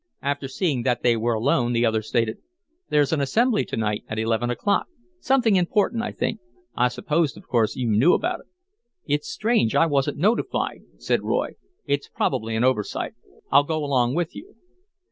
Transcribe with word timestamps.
After 0.23 0.47
seeing 0.47 0.81
that 0.81 1.03
they 1.03 1.15
were 1.15 1.35
alone, 1.35 1.73
the 1.73 1.85
other 1.85 2.01
stated: 2.01 2.39
"There's 2.89 3.13
an 3.13 3.21
assembly 3.21 3.63
to 3.65 3.77
night 3.77 4.03
at 4.09 4.17
eleven 4.17 4.49
o'clock. 4.49 4.87
Something 5.19 5.57
important, 5.57 6.01
I 6.01 6.11
think. 6.11 6.39
I 6.75 6.87
supposed, 6.87 7.37
of 7.37 7.47
course, 7.47 7.75
you 7.75 7.87
knew 7.87 8.15
about 8.15 8.39
it." 8.39 8.47
"It's 9.05 9.29
strange 9.31 9.75
I 9.75 9.85
wasn't 9.85 10.17
notified," 10.17 10.81
said 10.97 11.21
Roy. 11.21 11.49
"It's 11.85 12.09
probably 12.09 12.55
an 12.55 12.63
oversight. 12.63 13.13
Ill 13.53 13.61
go 13.61 13.85
along 13.85 14.15
with 14.15 14.35
you." 14.35 14.55